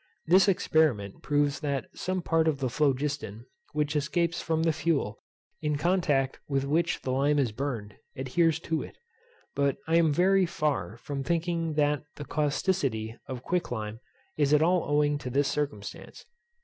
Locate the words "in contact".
5.61-6.39